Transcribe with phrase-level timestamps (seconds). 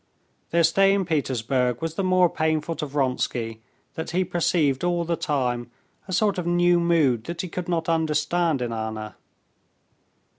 [0.49, 3.61] Their stay in Petersburg was the more painful to Vronsky
[3.93, 5.69] that he perceived all the time
[6.07, 9.15] a sort of new mood that he could not understand in Anna.